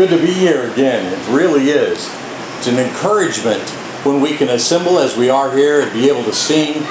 good 0.00 0.18
to 0.18 0.26
be 0.26 0.32
here 0.32 0.72
again. 0.72 1.12
It 1.12 1.28
really 1.28 1.68
is. 1.68 2.08
It's 2.56 2.68
an 2.68 2.78
encouragement 2.78 3.60
when 4.02 4.22
we 4.22 4.34
can 4.34 4.48
assemble 4.48 4.98
as 4.98 5.14
we 5.14 5.28
are 5.28 5.54
here 5.54 5.82
and 5.82 5.92
be 5.92 6.08
able 6.08 6.24
to 6.24 6.32
sing 6.32 6.82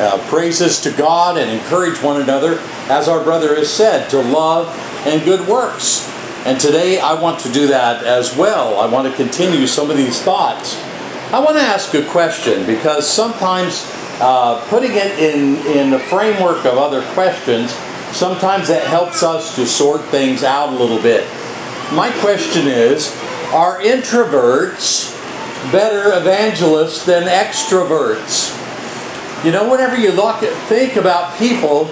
uh, 0.00 0.18
praises 0.28 0.80
to 0.80 0.90
God 0.90 1.38
and 1.38 1.48
encourage 1.52 2.02
one 2.02 2.20
another, 2.20 2.58
as 2.90 3.06
our 3.06 3.22
brother 3.22 3.54
has 3.54 3.72
said, 3.72 4.10
to 4.10 4.20
love 4.20 4.66
and 5.06 5.24
good 5.24 5.46
works. 5.46 6.12
And 6.46 6.58
today 6.58 6.98
I 6.98 7.14
want 7.14 7.38
to 7.42 7.52
do 7.52 7.68
that 7.68 8.02
as 8.04 8.36
well. 8.36 8.80
I 8.80 8.86
want 8.86 9.08
to 9.08 9.14
continue 9.14 9.68
some 9.68 9.88
of 9.88 9.96
these 9.96 10.20
thoughts. 10.20 10.76
I 11.32 11.38
want 11.38 11.58
to 11.58 11.62
ask 11.62 11.94
a 11.94 12.04
question 12.06 12.66
because 12.66 13.08
sometimes 13.08 13.88
uh, 14.20 14.66
putting 14.68 14.96
it 14.96 15.16
in, 15.20 15.64
in 15.64 15.90
the 15.90 16.00
framework 16.00 16.64
of 16.64 16.76
other 16.76 17.02
questions, 17.12 17.70
sometimes 18.10 18.66
that 18.66 18.84
helps 18.84 19.22
us 19.22 19.54
to 19.54 19.64
sort 19.64 20.00
things 20.06 20.42
out 20.42 20.70
a 20.70 20.76
little 20.76 21.00
bit. 21.00 21.24
My 21.92 22.10
question 22.20 22.66
is 22.66 23.16
Are 23.50 23.80
introverts 23.80 25.14
better 25.72 26.18
evangelists 26.18 27.06
than 27.06 27.22
extroverts? 27.22 28.54
You 29.42 29.52
know, 29.52 29.70
whenever 29.70 29.96
you 29.96 30.12
look 30.12 30.42
at, 30.42 30.52
think 30.68 30.96
about 30.96 31.38
people 31.38 31.86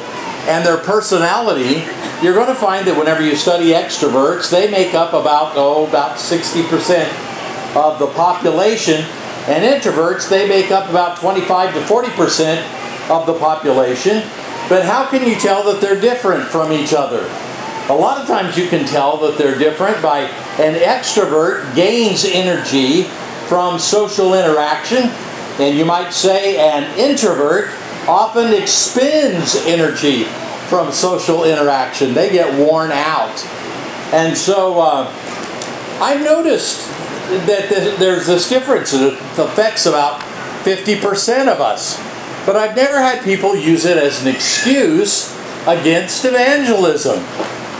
and 0.49 0.67
their 0.67 0.77
personality, 0.77 1.83
you're 2.23 2.35
going 2.35 2.49
to 2.49 2.55
find 2.55 2.87
that 2.87 2.99
whenever 2.99 3.23
you 3.23 3.35
study 3.37 3.71
extroverts, 3.71 4.51
they 4.51 4.71
make 4.71 4.93
up 4.93 5.15
about 5.15 5.55
oh 5.57 5.87
about 5.87 6.19
60% 6.19 7.75
of 7.75 7.99
the 7.99 8.09
population, 8.09 9.03
and 9.49 9.65
introverts 9.65 10.29
they 10.29 10.47
make 10.47 10.71
up 10.71 10.91
about 10.91 11.19
25 11.19 11.73
to 11.73 11.81
40% 11.81 13.11
of 13.11 13.25
the 13.25 13.39
population. 13.39 14.23
But 14.69 14.85
how 14.85 15.07
can 15.07 15.27
you 15.27 15.37
tell 15.37 15.65
that 15.73 15.81
they're 15.81 15.99
different 15.99 16.45
from 16.49 16.71
each 16.71 16.93
other? 16.93 17.27
A 17.89 17.95
lot 17.95 18.21
of 18.21 18.27
times 18.27 18.57
you 18.57 18.69
can 18.69 18.85
tell 18.85 19.17
that 19.19 19.39
they're 19.39 19.57
different 19.57 20.03
by 20.03 20.23
an 20.59 20.75
extrovert 20.75 21.73
gains 21.77 22.25
energy 22.25 23.05
from 23.49 23.79
social 23.79 24.35
interaction, 24.35 25.05
and 25.61 25.79
you 25.79 25.85
might 25.85 26.11
say 26.11 26.59
an 26.59 26.99
introvert 26.99 27.71
often 28.09 28.53
expends 28.53 29.55
energy 29.67 30.25
from 30.69 30.91
social 30.91 31.45
interaction. 31.45 32.13
They 32.13 32.31
get 32.31 32.59
worn 32.59 32.91
out. 32.91 33.45
And 34.13 34.37
so 34.37 34.81
uh, 34.81 35.09
I've 36.01 36.25
noticed 36.25 36.89
that 37.47 37.97
there's 38.01 38.27
this 38.27 38.49
difference. 38.49 38.91
that 38.93 39.13
affects 39.39 39.87
about 39.87 40.21
50% 40.65 41.47
of 41.47 41.61
us. 41.61 41.99
But 42.45 42.57
I've 42.57 42.75
never 42.75 43.01
had 43.01 43.23
people 43.25 43.57
use 43.57 43.85
it 43.85 43.97
as 43.97 44.23
an 44.23 44.29
excuse 44.29 45.37
against 45.67 46.25
evangelism. 46.25 47.25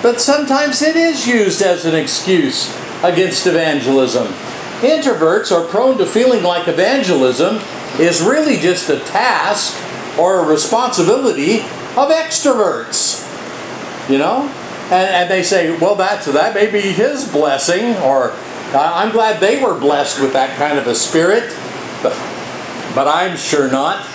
But 0.07 0.21
sometimes 0.21 0.83
it 0.83 0.95
is 0.95 1.27
used 1.27 1.61
as 1.61 1.85
an 1.85 1.97
excuse 1.97 2.73
against 3.03 3.45
evangelism. 3.45 4.29
Introverts 4.79 5.51
are 5.51 5.67
prone 5.67 5.99
to 5.99 6.07
feeling 6.07 6.45
like 6.45 6.69
evangelism 6.69 7.57
is 7.99 8.23
really 8.23 8.57
just 8.57 8.89
a 8.89 9.01
task 9.01 9.77
or 10.17 10.39
a 10.39 10.47
responsibility 10.47 11.57
of 11.57 12.13
extroverts. 12.13 13.19
You 14.09 14.19
know? 14.19 14.43
And, 14.93 15.11
and 15.11 15.29
they 15.29 15.43
say, 15.43 15.77
well, 15.77 15.97
that's, 15.97 16.27
that 16.27 16.55
may 16.55 16.71
be 16.71 16.83
his 16.83 17.29
blessing, 17.29 17.97
or 17.97 18.31
I'm 18.77 19.11
glad 19.11 19.41
they 19.41 19.61
were 19.61 19.77
blessed 19.77 20.21
with 20.21 20.33
that 20.35 20.57
kind 20.57 20.79
of 20.79 20.87
a 20.87 20.95
spirit, 20.95 21.53
but, 22.01 22.13
but 22.95 23.09
I'm 23.09 23.37
sure 23.37 23.69
not. 23.69 24.07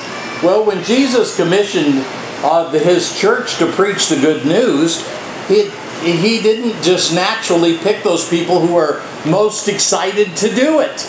Well, 0.42 0.66
when 0.66 0.86
Jesus 0.86 1.36
commissioned 1.36 2.06
uh, 2.46 2.72
his 2.72 3.14
church 3.20 3.58
to 3.58 3.70
preach 3.74 4.08
the 4.08 4.16
good 4.16 4.46
news, 4.46 5.06
he, 5.50 5.70
he 6.02 6.42
didn't 6.42 6.82
just 6.84 7.14
naturally 7.14 7.78
pick 7.78 8.04
those 8.04 8.28
people 8.28 8.66
who 8.66 8.76
are 8.76 9.02
most 9.26 9.68
excited 9.68 10.36
to 10.38 10.54
do 10.54 10.80
it. 10.80 11.02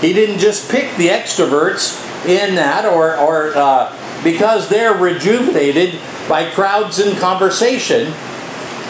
He 0.00 0.12
didn't 0.12 0.38
just 0.38 0.70
pick 0.70 0.96
the 0.96 1.08
extroverts 1.08 2.04
in 2.26 2.54
that 2.54 2.84
or, 2.84 3.16
or 3.16 3.52
uh, 3.56 4.22
because 4.22 4.68
they're 4.68 4.94
rejuvenated 4.94 5.98
by 6.28 6.50
crowds 6.50 6.98
and 6.98 7.16
conversation. 7.18 8.12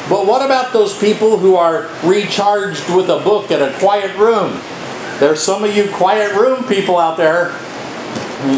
But 0.09 0.26
what 0.26 0.44
about 0.44 0.72
those 0.72 0.98
people 0.98 1.38
who 1.38 1.56
are 1.56 1.91
recharged 2.03 2.88
with 2.94 3.10
a 3.10 3.19
book 3.20 3.50
in 3.50 3.60
a 3.60 3.72
quiet 3.78 4.16
room? 4.16 4.60
There's 5.19 5.42
some 5.42 5.65
of 5.65 5.75
you 5.76 5.91
quiet 5.91 6.34
room 6.34 6.65
people 6.65 6.98
out 6.98 7.16
there. 7.16 7.50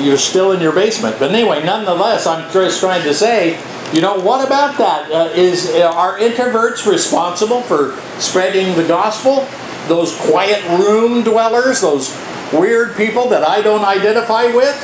You're 0.02 0.18
still 0.18 0.52
in 0.52 0.60
your 0.60 0.72
basement. 0.72 1.16
But 1.18 1.32
anyway, 1.32 1.64
nonetheless, 1.64 2.26
I'm 2.26 2.50
just 2.52 2.80
trying 2.80 3.02
to 3.02 3.14
say 3.14 3.58
you 3.92 4.00
know, 4.00 4.20
what 4.20 4.46
about 4.46 4.78
that? 4.78 5.10
Uh, 5.10 5.32
is 5.34 5.70
uh, 5.70 5.92
are 5.94 6.18
introverts 6.18 6.86
responsible 6.90 7.60
for 7.62 7.96
spreading 8.20 8.76
the 8.76 8.86
gospel? 8.86 9.48
Those 9.88 10.16
quiet 10.16 10.62
room 10.78 11.24
dwellers, 11.24 11.80
those 11.80 12.16
weird 12.52 12.96
people 12.96 13.28
that 13.30 13.42
I 13.42 13.60
don't 13.62 13.84
identify 13.84 14.46
with? 14.46 14.78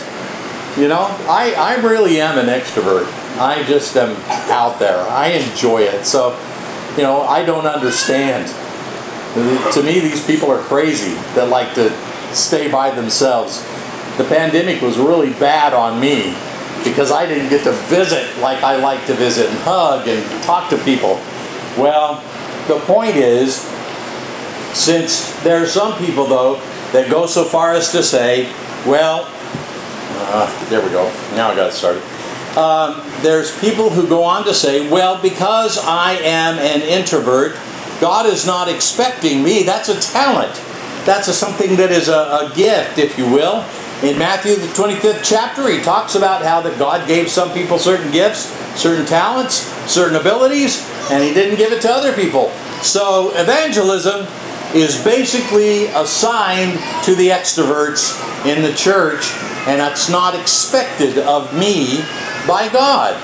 You 0.76 0.88
know, 0.88 1.06
I, 1.28 1.54
I 1.56 1.74
really 1.76 2.20
am 2.20 2.38
an 2.38 2.46
extrovert. 2.46 3.06
I 3.38 3.62
just 3.64 3.96
am 3.96 4.16
out 4.50 4.78
there. 4.78 4.98
I 5.08 5.28
enjoy 5.28 5.82
it. 5.82 6.04
So, 6.04 6.38
you 6.96 7.02
know, 7.02 7.22
I 7.22 7.44
don't 7.44 7.66
understand. 7.66 8.48
To 9.74 9.82
me, 9.82 10.00
these 10.00 10.26
people 10.26 10.50
are 10.50 10.62
crazy 10.62 11.14
that 11.34 11.48
like 11.48 11.74
to 11.74 11.90
stay 12.34 12.70
by 12.70 12.90
themselves. 12.90 13.62
The 14.16 14.24
pandemic 14.24 14.82
was 14.82 14.98
really 14.98 15.30
bad 15.34 15.74
on 15.74 16.00
me 16.00 16.34
because 16.84 17.10
I 17.10 17.26
didn't 17.26 17.48
get 17.48 17.64
to 17.64 17.72
visit 17.72 18.38
like 18.38 18.62
I 18.62 18.76
like 18.76 19.04
to 19.06 19.14
visit 19.14 19.48
and 19.48 19.58
hug 19.60 20.08
and 20.08 20.42
talk 20.42 20.70
to 20.70 20.78
people. 20.78 21.20
Well, 21.76 22.22
the 22.68 22.78
point 22.86 23.16
is, 23.16 23.60
since 24.72 25.32
there 25.42 25.62
are 25.62 25.66
some 25.66 25.96
people, 25.98 26.26
though, 26.26 26.56
that 26.92 27.10
go 27.10 27.26
so 27.26 27.44
far 27.44 27.72
as 27.72 27.92
to 27.92 28.02
say, 28.02 28.44
well, 28.86 29.28
uh, 30.28 30.68
there 30.68 30.82
we 30.82 30.90
go, 30.90 31.04
now 31.34 31.50
I 31.50 31.56
got 31.56 31.68
it 31.68 31.72
started. 31.72 32.02
Um, 32.56 33.02
there's 33.20 33.58
people 33.60 33.90
who 33.90 34.08
go 34.08 34.24
on 34.24 34.44
to 34.44 34.54
say, 34.54 34.88
well, 34.88 35.20
because 35.20 35.78
I 35.78 36.12
am 36.12 36.58
an 36.58 36.80
introvert, 36.82 37.56
God 38.00 38.26
is 38.26 38.46
not 38.46 38.68
expecting 38.68 39.42
me. 39.42 39.62
That's 39.62 39.88
a 39.88 40.00
talent. 40.00 40.54
That's 41.04 41.28
a, 41.28 41.34
something 41.34 41.76
that 41.76 41.90
is 41.90 42.08
a, 42.08 42.12
a 42.12 42.52
gift, 42.54 42.98
if 42.98 43.18
you 43.18 43.26
will. 43.26 43.64
In 44.02 44.18
Matthew, 44.18 44.56
the 44.56 44.66
25th 44.66 45.22
chapter, 45.24 45.70
he 45.70 45.80
talks 45.80 46.16
about 46.16 46.44
how 46.44 46.60
that 46.60 46.78
God 46.78 47.08
gave 47.08 47.30
some 47.30 47.50
people 47.54 47.78
certain 47.78 48.12
gifts, 48.12 48.52
certain 48.78 49.06
talents, 49.06 49.54
certain 49.90 50.16
abilities, 50.16 50.86
and 51.10 51.24
he 51.24 51.32
didn't 51.32 51.56
give 51.56 51.72
it 51.72 51.80
to 51.82 51.90
other 51.90 52.12
people. 52.12 52.50
So 52.82 53.30
evangelism 53.34 54.26
is 54.74 55.02
basically 55.02 55.86
assigned 55.86 56.78
to 57.04 57.14
the 57.14 57.30
extroverts 57.30 58.20
in 58.44 58.62
the 58.62 58.74
church, 58.74 59.32
and 59.66 59.80
that's 59.80 60.10
not 60.10 60.38
expected 60.38 61.16
of 61.18 61.54
me 61.54 62.00
by 62.46 62.68
God. 62.70 63.14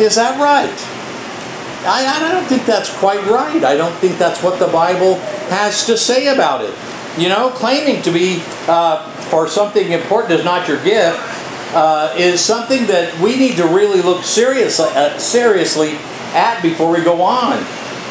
Is 0.00 0.14
that 0.14 0.40
right? 0.40 0.72
I, 1.86 2.06
I 2.06 2.32
don't 2.32 2.46
think 2.46 2.64
that's 2.64 2.94
quite 2.98 3.24
right. 3.26 3.62
I 3.62 3.76
don't 3.76 3.94
think 3.96 4.16
that's 4.16 4.42
what 4.42 4.58
the 4.58 4.66
Bible 4.68 5.16
has 5.50 5.84
to 5.86 5.96
say 5.96 6.28
about 6.28 6.64
it. 6.64 6.74
You 7.20 7.28
know, 7.28 7.50
claiming 7.50 8.02
to 8.02 8.10
be 8.10 8.42
uh, 8.66 9.12
or 9.32 9.48
something 9.48 9.92
important 9.92 10.38
is 10.38 10.44
not 10.44 10.68
your 10.68 10.82
gift 10.84 11.18
uh, 11.74 12.14
is 12.16 12.40
something 12.40 12.86
that 12.86 13.18
we 13.20 13.36
need 13.36 13.56
to 13.56 13.66
really 13.66 14.00
look 14.00 14.24
seriously 14.24 14.86
uh, 14.94 15.18
seriously 15.18 15.96
at 16.32 16.60
before 16.62 16.90
we 16.90 17.02
go 17.02 17.22
on. 17.22 17.58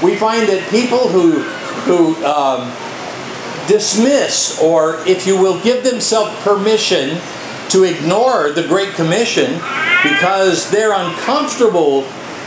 We 0.03 0.16
find 0.16 0.48
that 0.50 0.68
people 0.70 1.08
who 1.08 1.40
who 1.86 2.24
um, 2.26 2.72
dismiss 3.68 4.59
or, 4.62 5.00
if 5.08 5.26
you 5.28 5.40
will, 5.40 5.62
give 5.62 5.84
themselves 5.84 6.36
permission 6.42 7.20
to 7.70 7.84
ignore 7.84 8.52
the 8.52 8.68
Great 8.68 8.94
Commission 8.94 9.53
because 10.03 10.70
they're 10.70 10.94
uncomfortable 10.94 12.02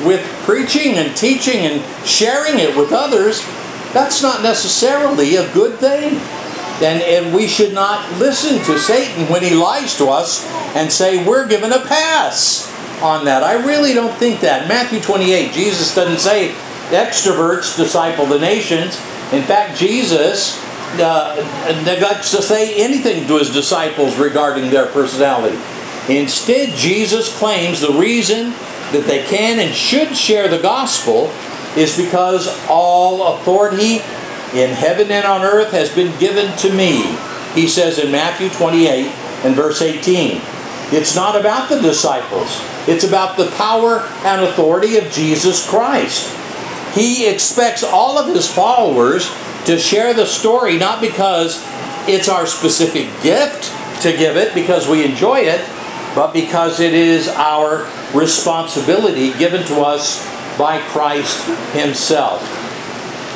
with 0.05 0.25
preaching 0.45 0.95
and 0.95 1.17
teaching 1.17 1.67
and 1.67 2.07
sharing 2.07 2.61
it 2.61 2.77
with 2.77 2.93
others, 2.93 3.45
that's 3.93 4.23
not 4.23 4.43
necessarily 4.43 5.37
a 5.37 5.53
good 5.53 5.79
thing. 5.79 6.21
And, 6.83 7.03
and 7.03 7.35
we 7.35 7.49
should 7.49 7.75
not 7.75 8.09
listen 8.19 8.59
to 8.65 8.79
Satan 8.79 9.29
when 9.29 9.43
he 9.43 9.55
lies 9.55 9.97
to 9.99 10.07
us 10.07 10.47
and 10.77 10.93
say 10.93 11.27
we're 11.27 11.49
given 11.49 11.73
a 11.73 11.81
pass 11.81 12.73
on 13.03 13.25
that. 13.25 13.43
I 13.43 13.65
really 13.65 13.95
don't 13.95 14.15
think 14.15 14.41
that. 14.41 14.69
Matthew 14.69 15.01
28, 15.01 15.53
Jesus 15.53 15.95
doesn't 15.95 16.21
say 16.21 16.55
extroverts 16.91 17.77
disciple 17.77 18.27
the 18.27 18.39
nations. 18.39 18.97
In 19.33 19.43
fact, 19.43 19.77
Jesus 19.77 20.63
uh, 21.01 21.83
neglects 21.85 22.31
to 22.31 22.43
say 22.43 22.83
anything 22.83 23.27
to 23.27 23.39
his 23.39 23.53
disciples 23.53 24.17
regarding 24.17 24.71
their 24.71 24.87
personality. 24.87 25.59
Instead, 26.09 26.75
Jesus 26.75 27.37
claims 27.39 27.81
the 27.81 27.93
reason 27.93 28.51
that 28.93 29.05
they 29.07 29.23
can 29.25 29.59
and 29.59 29.75
should 29.75 30.17
share 30.17 30.49
the 30.49 30.59
gospel 30.59 31.31
is 31.77 31.97
because 31.97 32.49
all 32.69 33.35
authority 33.35 34.01
in 34.55 34.71
heaven 34.71 35.11
and 35.11 35.27
on 35.27 35.43
earth 35.43 35.73
has 35.73 35.95
been 35.95 36.19
given 36.19 36.57
to 36.59 36.73
me. 36.73 37.17
He 37.55 37.69
says 37.69 37.99
in 37.99 38.11
Matthew 38.11 38.49
28 38.51 39.07
and 39.45 39.55
verse 39.55 39.83
18. 39.83 40.41
It's 40.91 41.15
not 41.15 41.39
about 41.39 41.69
the 41.69 41.81
disciples, 41.81 42.61
it's 42.87 43.05
about 43.05 43.37
the 43.37 43.51
power 43.53 44.01
and 44.25 44.43
authority 44.43 44.97
of 44.97 45.11
Jesus 45.11 45.69
Christ. 45.69 46.35
He 46.95 47.29
expects 47.29 47.85
all 47.85 48.19
of 48.19 48.35
his 48.35 48.51
followers 48.51 49.31
to 49.67 49.79
share 49.79 50.15
the 50.15 50.25
story, 50.25 50.79
not 50.79 51.03
because 51.03 51.63
it's 52.09 52.29
our 52.29 52.47
specific 52.47 53.09
gift 53.23 53.71
to 54.03 54.17
give 54.17 54.37
it, 54.37 54.55
because 54.55 54.89
we 54.89 55.05
enjoy 55.05 55.41
it, 55.41 55.61
but 56.15 56.33
because 56.33 56.81
it 56.81 56.95
is 56.95 57.29
our 57.29 57.87
responsibility 58.15 59.33
given 59.35 59.67
to 59.67 59.81
us 59.83 60.27
by 60.57 60.81
Christ 60.89 61.47
Himself. 61.75 62.43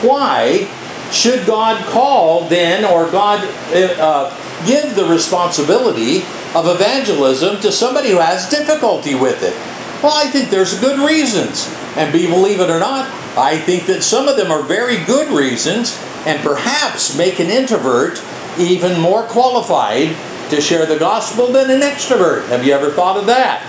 Why 0.03 0.69
should 1.13 1.47
God 1.47 1.85
call 1.87 2.49
then, 2.49 2.85
or 2.85 3.11
God 3.11 3.45
uh, 3.75 4.67
give 4.67 4.95
the 4.97 5.05
responsibility 5.05 6.19
of 6.55 6.67
evangelism 6.67 7.61
to 7.61 7.71
somebody 7.71 8.11
who 8.11 8.19
has 8.19 8.49
difficulty 8.49 9.15
with 9.15 9.43
it? 9.43 9.55
Well, 10.03 10.15
I 10.15 10.31
think 10.31 10.51
there's 10.51 10.81
good 10.81 10.99
reasons. 10.99 11.73
And 11.97 12.13
be 12.13 12.27
believe 12.27 12.61
it 12.61 12.71
or 12.71 12.81
not, 12.81 13.07
I 13.37 13.59
think 13.59 13.87
that 13.87 14.03
some 14.03 14.27
of 14.27 14.37
them 14.37 14.51
are 14.51 14.63
very 14.63 15.05
good 15.05 15.31
reasons 15.31 15.99
and 16.27 16.43
perhaps 16.43 17.17
make 17.17 17.39
an 17.39 17.49
introvert 17.49 18.23
even 18.59 18.99
more 19.01 19.25
qualified 19.25 20.17
to 20.51 20.61
share 20.61 20.87
the 20.87 20.99
gospel 20.99 21.53
than 21.53 21.71
an 21.71 21.81
extrovert. 21.81 22.47
Have 22.49 22.65
you 22.65 22.73
ever 22.73 22.91
thought 22.91 23.17
of 23.17 23.27
that? 23.27 23.63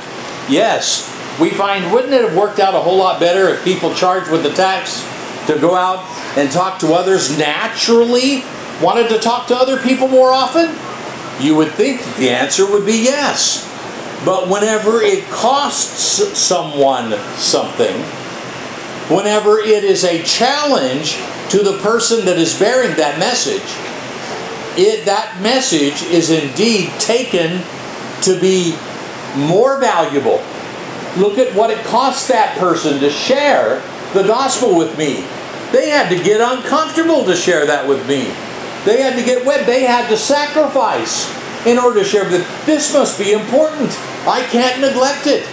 Yes. 0.49 1.09
We 1.39 1.49
find, 1.49 1.91
wouldn't 1.91 2.13
it 2.13 2.21
have 2.21 2.35
worked 2.35 2.59
out 2.59 2.75
a 2.75 2.79
whole 2.79 2.97
lot 2.97 3.19
better 3.19 3.49
if 3.49 3.63
people 3.63 3.93
charged 3.93 4.31
with 4.31 4.43
the 4.43 4.53
tax 4.53 5.03
to 5.47 5.59
go 5.59 5.75
out 5.75 6.03
and 6.37 6.51
talk 6.51 6.79
to 6.79 6.93
others 6.93 7.37
naturally 7.37 8.43
wanted 8.81 9.09
to 9.09 9.19
talk 9.19 9.47
to 9.47 9.55
other 9.55 9.77
people 9.77 10.07
more 10.07 10.31
often? 10.31 10.75
You 11.43 11.55
would 11.55 11.71
think 11.71 12.01
the 12.17 12.29
answer 12.29 12.69
would 12.69 12.85
be 12.85 13.03
yes. 13.03 13.69
But 14.25 14.47
whenever 14.47 15.01
it 15.01 15.25
costs 15.25 16.37
someone 16.37 17.11
something, 17.37 17.95
whenever 19.13 19.59
it 19.59 19.83
is 19.83 20.03
a 20.03 20.23
challenge 20.23 21.17
to 21.49 21.59
the 21.59 21.77
person 21.79 22.25
that 22.25 22.37
is 22.37 22.57
bearing 22.57 22.95
that 22.95 23.19
message, 23.19 23.61
it, 24.77 25.05
that 25.05 25.41
message 25.41 26.03
is 26.03 26.29
indeed 26.29 26.89
taken 26.99 27.61
to 28.21 28.39
be 28.39 28.77
more 29.35 29.79
valuable. 29.79 30.41
Look 31.17 31.37
at 31.37 31.53
what 31.53 31.69
it 31.69 31.83
costs 31.85 32.27
that 32.29 32.57
person 32.57 32.99
to 33.01 33.09
share 33.09 33.81
the 34.13 34.23
gospel 34.23 34.77
with 34.77 34.97
me. 34.97 35.25
They 35.73 35.89
had 35.89 36.07
to 36.09 36.23
get 36.23 36.39
uncomfortable 36.39 37.25
to 37.25 37.35
share 37.35 37.65
that 37.65 37.87
with 37.87 38.07
me. 38.07 38.31
They 38.85 39.01
had 39.01 39.17
to 39.17 39.25
get 39.25 39.45
wet. 39.45 39.65
They 39.65 39.83
had 39.83 40.07
to 40.09 40.17
sacrifice 40.17 41.27
in 41.65 41.79
order 41.79 41.99
to 41.99 42.05
share. 42.05 42.29
that 42.29 42.65
This 42.67 42.93
must 42.93 43.17
be 43.17 43.33
important. 43.33 43.89
I 44.27 44.45
can't 44.49 44.79
neglect 44.79 45.25
it. 45.25 45.45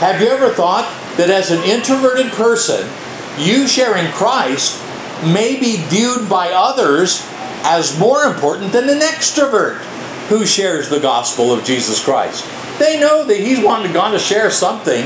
Have 0.00 0.20
you 0.20 0.28
ever 0.28 0.48
thought 0.48 0.90
that 1.18 1.28
as 1.28 1.50
an 1.50 1.62
introverted 1.62 2.32
person, 2.32 2.88
you 3.38 3.68
sharing 3.68 4.10
Christ 4.12 4.82
may 5.22 5.60
be 5.60 5.76
viewed 5.88 6.28
by 6.28 6.52
others 6.52 7.22
as 7.62 7.98
more 7.98 8.24
important 8.24 8.72
than 8.72 8.88
an 8.88 9.00
extrovert 9.00 9.78
who 10.28 10.46
shares 10.46 10.88
the 10.88 11.00
gospel 11.00 11.52
of 11.52 11.64
Jesus 11.64 12.02
Christ. 12.02 12.44
They 12.78 12.98
know 12.98 13.24
that 13.24 13.36
he's 13.36 13.62
wanting 13.62 13.92
to, 13.92 14.10
to 14.10 14.18
share 14.18 14.50
something, 14.50 15.04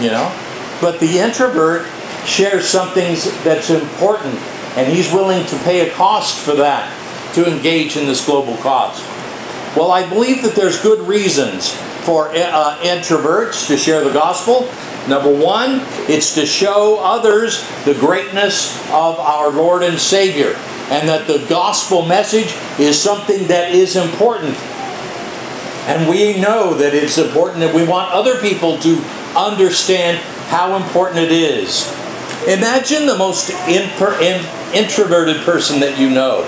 you 0.00 0.10
know, 0.10 0.34
but 0.80 1.00
the 1.00 1.18
introvert 1.18 1.86
shares 2.28 2.66
something 2.66 3.16
that's 3.42 3.70
important 3.70 4.38
and 4.76 4.92
he's 4.92 5.12
willing 5.12 5.44
to 5.46 5.56
pay 5.64 5.88
a 5.88 5.92
cost 5.94 6.38
for 6.44 6.54
that 6.54 6.94
to 7.34 7.50
engage 7.50 7.96
in 7.96 8.06
this 8.06 8.24
global 8.24 8.56
cause. 8.58 9.00
Well, 9.76 9.90
I 9.90 10.08
believe 10.08 10.42
that 10.42 10.54
there's 10.54 10.80
good 10.80 11.06
reasons 11.06 11.72
for 12.04 12.28
uh, 12.28 12.78
introverts 12.82 13.66
to 13.68 13.76
share 13.76 14.02
the 14.04 14.12
gospel. 14.12 14.70
Number 15.08 15.34
one, 15.34 15.80
it's 16.08 16.34
to 16.34 16.46
show 16.46 17.00
others 17.00 17.66
the 17.84 17.94
greatness 17.94 18.78
of 18.90 19.18
our 19.18 19.50
Lord 19.50 19.82
and 19.82 19.98
Savior, 19.98 20.54
and 20.90 21.08
that 21.08 21.26
the 21.26 21.44
gospel 21.48 22.06
message 22.06 22.54
is 22.78 23.00
something 23.00 23.46
that 23.48 23.72
is 23.72 23.96
important. 23.96 24.56
And 25.86 26.08
we 26.08 26.40
know 26.40 26.74
that 26.74 26.94
it's 26.94 27.18
important, 27.18 27.64
and 27.64 27.74
we 27.74 27.86
want 27.86 28.12
other 28.12 28.40
people 28.40 28.78
to 28.78 28.96
understand 29.36 30.18
how 30.48 30.76
important 30.76 31.18
it 31.18 31.32
is. 31.32 31.86
Imagine 32.48 33.04
the 33.04 33.18
most 33.18 33.50
introverted 33.68 35.36
person 35.42 35.80
that 35.80 35.98
you 35.98 36.08
know. 36.08 36.44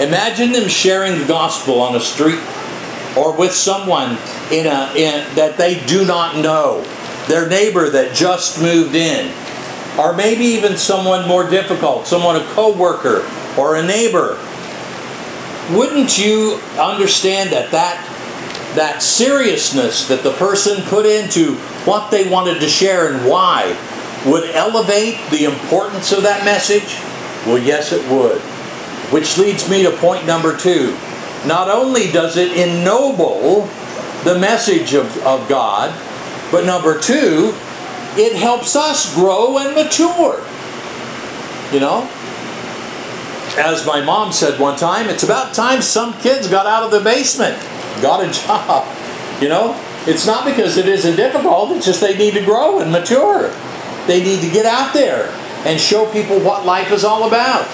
Imagine 0.00 0.50
them 0.50 0.68
sharing 0.68 1.20
the 1.20 1.24
gospel 1.24 1.80
on 1.80 1.94
a 1.94 2.00
street 2.00 2.40
or 3.16 3.32
with 3.36 3.52
someone 3.52 4.18
in 4.50 4.66
a 4.66 4.92
in, 4.96 5.34
that 5.36 5.56
they 5.56 5.78
do 5.86 6.04
not 6.04 6.36
know, 6.38 6.82
their 7.28 7.48
neighbor 7.48 7.88
that 7.90 8.12
just 8.12 8.60
moved 8.60 8.96
in, 8.96 9.32
or 9.96 10.14
maybe 10.14 10.44
even 10.46 10.76
someone 10.76 11.28
more 11.28 11.48
difficult, 11.48 12.08
someone 12.08 12.34
a 12.34 12.44
coworker 12.46 13.24
or 13.56 13.76
a 13.76 13.86
neighbor. 13.86 14.36
Wouldn't 15.70 16.18
you 16.18 16.58
understand 16.76 17.50
that 17.50 17.70
that 17.70 18.04
that 18.74 19.00
seriousness 19.00 20.08
that 20.08 20.24
the 20.24 20.32
person 20.32 20.82
put 20.86 21.06
into 21.06 21.54
what 21.84 22.10
they 22.10 22.28
wanted 22.28 22.58
to 22.58 22.68
share 22.68 23.14
and 23.14 23.30
why 23.30 23.78
would 24.26 24.50
elevate 24.50 25.18
the 25.30 25.44
importance 25.44 26.12
of 26.12 26.22
that 26.22 26.44
message? 26.44 26.98
Well, 27.46 27.58
yes, 27.58 27.92
it 27.92 28.08
would. 28.10 28.40
Which 29.12 29.36
leads 29.38 29.68
me 29.68 29.82
to 29.82 29.90
point 29.90 30.26
number 30.26 30.56
two. 30.56 30.96
Not 31.46 31.68
only 31.68 32.10
does 32.10 32.36
it 32.36 32.56
ennoble 32.56 33.68
the 34.24 34.38
message 34.38 34.94
of, 34.94 35.16
of 35.26 35.46
God, 35.48 35.92
but 36.50 36.64
number 36.64 36.98
two, 36.98 37.54
it 38.16 38.34
helps 38.36 38.74
us 38.76 39.14
grow 39.14 39.58
and 39.58 39.74
mature. 39.74 40.42
You 41.72 41.80
know? 41.80 42.08
As 43.58 43.86
my 43.86 44.00
mom 44.00 44.32
said 44.32 44.58
one 44.58 44.76
time, 44.76 45.08
it's 45.08 45.22
about 45.22 45.54
time 45.54 45.82
some 45.82 46.14
kids 46.20 46.48
got 46.48 46.66
out 46.66 46.82
of 46.82 46.90
the 46.90 47.00
basement, 47.00 47.60
got 48.00 48.24
a 48.24 48.32
job. 48.46 48.86
You 49.42 49.48
know? 49.48 49.78
It's 50.06 50.26
not 50.26 50.44
because 50.44 50.76
it 50.76 50.86
isn't 50.86 51.16
difficult, 51.16 51.70
it's 51.72 51.86
just 51.86 52.00
they 52.00 52.16
need 52.16 52.34
to 52.34 52.44
grow 52.44 52.78
and 52.78 52.90
mature. 52.90 53.50
They 54.06 54.22
need 54.22 54.40
to 54.42 54.50
get 54.50 54.66
out 54.66 54.92
there 54.92 55.30
and 55.64 55.80
show 55.80 56.10
people 56.12 56.38
what 56.40 56.66
life 56.66 56.92
is 56.92 57.04
all 57.04 57.26
about. 57.26 57.66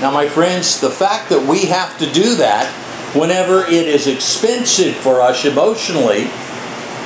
Now, 0.00 0.10
my 0.10 0.28
friends, 0.28 0.80
the 0.80 0.90
fact 0.90 1.30
that 1.30 1.46
we 1.46 1.66
have 1.66 1.98
to 1.98 2.12
do 2.12 2.36
that 2.36 2.66
whenever 3.14 3.64
it 3.64 3.88
is 3.88 4.06
expensive 4.06 4.94
for 4.94 5.20
us 5.20 5.44
emotionally 5.44 6.28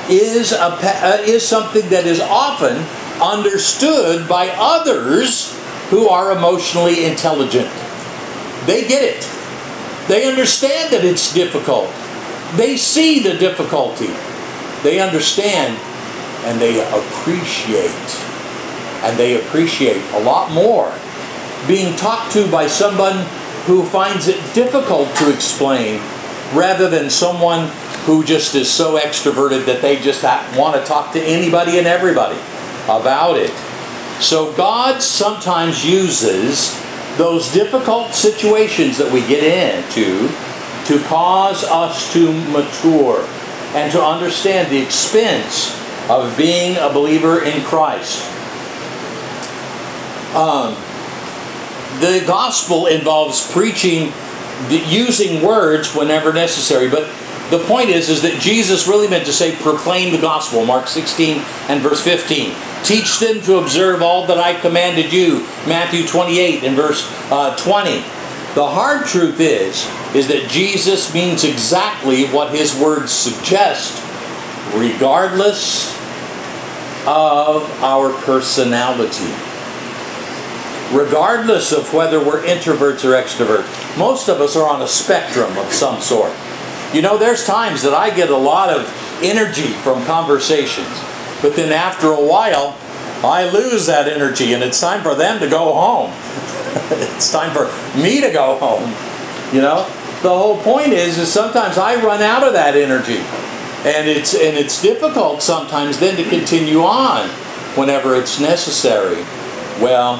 is, 0.09 0.51
a, 0.51 0.61
uh, 0.61 1.17
is 1.25 1.47
something 1.47 1.87
that 1.89 2.05
is 2.05 2.19
often 2.19 2.75
understood 3.21 4.27
by 4.27 4.49
others 4.57 5.57
who 5.89 6.09
are 6.09 6.31
emotionally 6.31 7.05
intelligent. 7.05 7.69
They 8.65 8.87
get 8.87 9.03
it. 9.03 9.27
They 10.07 10.27
understand 10.27 10.91
that 10.93 11.05
it's 11.05 11.33
difficult. 11.33 11.89
They 12.57 12.75
see 12.77 13.19
the 13.19 13.37
difficulty. 13.37 14.09
They 14.83 14.99
understand 14.99 15.77
and 16.45 16.59
they 16.59 16.81
appreciate. 16.89 18.30
And 19.03 19.17
they 19.17 19.39
appreciate 19.39 20.01
a 20.13 20.19
lot 20.19 20.51
more 20.51 20.93
being 21.67 21.95
talked 21.95 22.31
to 22.33 22.49
by 22.51 22.67
someone 22.67 23.25
who 23.65 23.83
finds 23.85 24.27
it 24.27 24.37
difficult 24.53 25.13
to 25.15 25.31
explain 25.33 25.99
rather 26.53 26.89
than 26.89 27.09
someone 27.09 27.67
who 28.05 28.23
just 28.23 28.55
is 28.55 28.69
so 28.69 28.99
extroverted 28.99 29.65
that 29.65 29.81
they 29.81 29.99
just 29.99 30.23
want 30.57 30.75
to 30.75 30.83
talk 30.83 31.13
to 31.13 31.21
anybody 31.21 31.77
and 31.77 31.85
everybody 31.85 32.37
about 32.85 33.37
it. 33.37 33.51
So 34.21 34.53
God 34.53 35.01
sometimes 35.01 35.85
uses 35.85 36.79
those 37.17 37.51
difficult 37.53 38.13
situations 38.13 38.97
that 38.97 39.11
we 39.11 39.21
get 39.27 39.43
into 39.43 40.27
to 40.85 40.99
cause 41.07 41.63
us 41.63 42.11
to 42.13 42.31
mature 42.49 43.23
and 43.75 43.91
to 43.91 44.03
understand 44.03 44.71
the 44.71 44.81
expense 44.81 45.77
of 46.09 46.35
being 46.35 46.77
a 46.77 46.89
believer 46.91 47.43
in 47.43 47.61
Christ. 47.63 48.27
Um, 50.35 50.75
the 51.99 52.23
gospel 52.25 52.87
involves 52.87 53.51
preaching, 53.51 54.13
using 54.69 55.45
words 55.45 55.93
whenever 55.93 56.31
necessary. 56.31 56.89
But 56.89 57.13
the 57.49 57.59
point 57.65 57.89
is, 57.89 58.09
is 58.09 58.21
that 58.21 58.39
Jesus 58.39 58.87
really 58.87 59.09
meant 59.09 59.25
to 59.25 59.33
say, 59.33 59.55
proclaim 59.57 60.13
the 60.13 60.21
gospel. 60.21 60.65
Mark 60.65 60.87
16 60.87 61.37
and 61.67 61.81
verse 61.81 62.01
15. 62.01 62.55
Teach 62.83 63.19
them 63.19 63.41
to 63.41 63.57
observe 63.57 64.01
all 64.01 64.25
that 64.27 64.37
I 64.37 64.59
commanded 64.59 65.11
you. 65.11 65.41
Matthew 65.67 66.07
28 66.07 66.63
and 66.63 66.75
verse 66.75 67.05
uh, 67.29 67.55
20. 67.57 67.97
The 68.55 68.67
hard 68.67 69.05
truth 69.05 69.39
is, 69.39 69.85
is 70.15 70.27
that 70.29 70.49
Jesus 70.49 71.13
means 71.13 71.43
exactly 71.43 72.25
what 72.27 72.53
his 72.53 72.77
words 72.77 73.11
suggest, 73.11 74.01
regardless 74.75 75.93
of 77.05 77.69
our 77.81 78.13
personality 78.23 79.50
regardless 80.91 81.71
of 81.71 81.93
whether 81.93 82.19
we're 82.23 82.43
introverts 82.43 83.05
or 83.05 83.13
extroverts. 83.13 83.97
Most 83.97 84.27
of 84.27 84.41
us 84.41 84.55
are 84.55 84.69
on 84.69 84.81
a 84.81 84.87
spectrum 84.87 85.57
of 85.57 85.71
some 85.71 86.01
sort. 86.01 86.33
You 86.93 87.01
know, 87.01 87.17
there's 87.17 87.45
times 87.45 87.83
that 87.83 87.93
I 87.93 88.13
get 88.13 88.29
a 88.29 88.37
lot 88.37 88.69
of 88.69 88.85
energy 89.23 89.73
from 89.83 90.03
conversations, 90.05 90.99
but 91.41 91.55
then 91.55 91.71
after 91.71 92.07
a 92.07 92.21
while, 92.21 92.77
I 93.23 93.49
lose 93.49 93.85
that 93.85 94.07
energy 94.07 94.53
and 94.53 94.63
it's 94.63 94.81
time 94.81 95.01
for 95.03 95.15
them 95.15 95.39
to 95.39 95.49
go 95.49 95.73
home. 95.73 96.11
it's 96.91 97.31
time 97.31 97.51
for 97.51 97.65
me 97.97 98.19
to 98.21 98.31
go 98.31 98.57
home. 98.57 98.89
You 99.53 99.61
know? 99.61 99.85
The 100.21 100.29
whole 100.29 100.61
point 100.61 100.93
is 100.93 101.17
is 101.17 101.31
sometimes 101.31 101.77
I 101.77 101.95
run 102.03 102.21
out 102.21 102.43
of 102.43 102.53
that 102.53 102.75
energy. 102.75 103.19
And 103.83 104.07
it's 104.07 104.35
and 104.35 104.55
it's 104.57 104.79
difficult 104.79 105.41
sometimes 105.41 105.99
then 105.99 106.15
to 106.17 106.23
continue 106.29 106.81
on 106.81 107.27
whenever 107.75 108.15
it's 108.15 108.39
necessary. 108.39 109.23
Well, 109.81 110.17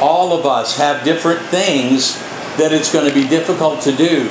all 0.00 0.38
of 0.38 0.46
us 0.46 0.76
have 0.76 1.04
different 1.04 1.40
things 1.46 2.18
that 2.56 2.72
it's 2.72 2.92
going 2.92 3.08
to 3.08 3.14
be 3.14 3.26
difficult 3.28 3.80
to 3.82 3.92
do. 3.94 4.28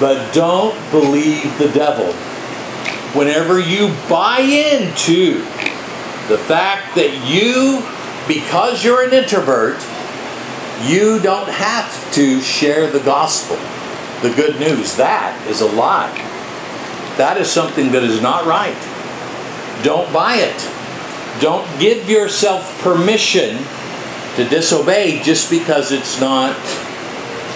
But 0.00 0.32
don't 0.32 0.74
believe 0.90 1.58
the 1.58 1.68
devil. 1.68 2.12
Whenever 3.18 3.58
you 3.58 3.88
buy 4.08 4.40
into 4.40 5.38
the 6.28 6.38
fact 6.38 6.94
that 6.94 7.26
you, 7.26 7.82
because 8.28 8.84
you're 8.84 9.02
an 9.02 9.12
introvert, 9.12 9.80
you 10.86 11.18
don't 11.20 11.48
have 11.48 12.14
to 12.14 12.40
share 12.40 12.90
the 12.90 13.00
gospel, 13.00 13.56
the 14.22 14.34
good 14.34 14.60
news. 14.60 14.96
That 14.96 15.44
is 15.48 15.60
a 15.60 15.66
lie. 15.66 16.12
That 17.16 17.36
is 17.38 17.50
something 17.50 17.90
that 17.92 18.04
is 18.04 18.22
not 18.22 18.46
right. 18.46 18.76
Don't 19.82 20.12
buy 20.12 20.36
it. 20.36 21.40
Don't 21.40 21.66
give 21.80 22.08
yourself 22.08 22.80
permission 22.80 23.56
to 24.38 24.48
disobey 24.48 25.20
just 25.20 25.50
because 25.50 25.90
it's 25.90 26.20
not 26.20 26.56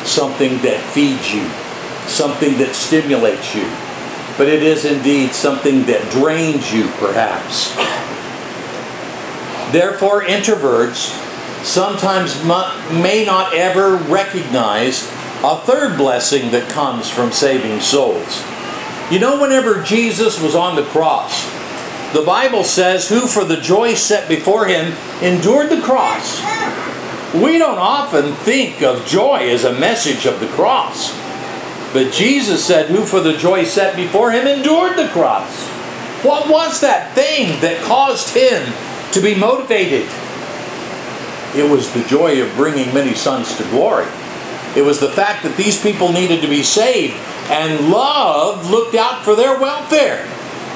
something 0.04 0.58
that 0.62 0.80
feeds 0.92 1.32
you, 1.32 1.46
something 2.08 2.58
that 2.58 2.74
stimulates 2.74 3.54
you, 3.54 3.62
but 4.36 4.48
it 4.48 4.64
is 4.64 4.84
indeed 4.84 5.30
something 5.30 5.84
that 5.84 6.10
drains 6.10 6.72
you, 6.74 6.88
perhaps. 6.98 7.72
Therefore, 9.70 10.22
introverts 10.24 11.16
sometimes 11.64 12.42
may 12.44 13.24
not 13.24 13.54
ever 13.54 13.94
recognize 13.94 15.06
a 15.44 15.56
third 15.58 15.96
blessing 15.96 16.50
that 16.50 16.68
comes 16.68 17.08
from 17.08 17.30
saving 17.30 17.80
souls. 17.80 18.42
You 19.08 19.20
know, 19.20 19.40
whenever 19.40 19.84
Jesus 19.84 20.42
was 20.42 20.56
on 20.56 20.74
the 20.74 20.82
cross, 20.86 21.46
the 22.12 22.22
Bible 22.22 22.64
says, 22.64 23.08
Who 23.08 23.26
for 23.26 23.44
the 23.44 23.56
joy 23.56 23.94
set 23.94 24.28
before 24.28 24.66
him 24.66 24.94
endured 25.22 25.70
the 25.70 25.80
cross. 25.80 26.40
We 27.34 27.56
don't 27.56 27.78
often 27.78 28.34
think 28.34 28.82
of 28.82 29.06
joy 29.06 29.48
as 29.48 29.64
a 29.64 29.78
message 29.78 30.26
of 30.26 30.38
the 30.38 30.48
cross. 30.48 31.12
But 31.92 32.12
Jesus 32.12 32.64
said, 32.64 32.90
Who 32.90 33.06
for 33.06 33.20
the 33.20 33.36
joy 33.36 33.64
set 33.64 33.96
before 33.96 34.30
him 34.30 34.46
endured 34.46 34.96
the 34.96 35.08
cross. 35.08 35.66
What 36.22 36.48
was 36.48 36.80
that 36.82 37.14
thing 37.14 37.60
that 37.62 37.82
caused 37.82 38.34
him 38.34 38.72
to 39.12 39.20
be 39.20 39.34
motivated? 39.34 40.08
It 41.54 41.70
was 41.70 41.92
the 41.92 42.04
joy 42.04 42.42
of 42.42 42.54
bringing 42.54 42.94
many 42.94 43.14
sons 43.14 43.56
to 43.56 43.64
glory. 43.64 44.06
It 44.76 44.82
was 44.82 45.00
the 45.00 45.10
fact 45.10 45.42
that 45.42 45.56
these 45.56 45.82
people 45.82 46.12
needed 46.12 46.40
to 46.42 46.48
be 46.48 46.62
saved, 46.62 47.14
and 47.50 47.90
love 47.90 48.70
looked 48.70 48.94
out 48.94 49.22
for 49.24 49.34
their 49.34 49.58
welfare. 49.58 50.26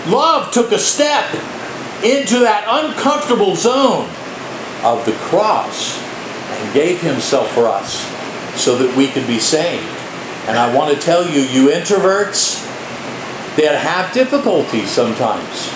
Love 0.09 0.53
took 0.53 0.73
a 0.73 0.79
step 0.79 1.33
into 2.05 2.41
that 2.41 2.65
uncomfortable 2.69 3.57
zone 3.57 4.09
of 4.85 5.05
the 5.05 5.13
cross 5.29 5.99
and 5.99 6.75
gave 6.75 7.01
himself 7.01 7.51
for 7.53 7.67
us 7.67 8.05
so 8.61 8.77
that 8.77 8.97
we 8.97 9.09
could 9.09 9.27
be 9.27 9.39
saved. 9.39 9.85
And 10.47 10.57
I 10.57 10.75
want 10.75 10.95
to 10.95 11.01
tell 11.01 11.27
you, 11.29 11.41
you 11.41 11.71
introverts 11.71 12.65
that 13.57 13.81
have 13.81 14.13
difficulties 14.13 14.89
sometimes 14.91 15.73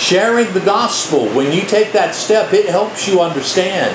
sharing 0.00 0.50
the 0.54 0.60
gospel, 0.60 1.28
when 1.28 1.52
you 1.52 1.60
take 1.62 1.92
that 1.92 2.14
step, 2.14 2.52
it 2.54 2.66
helps 2.66 3.06
you 3.06 3.20
understand 3.20 3.94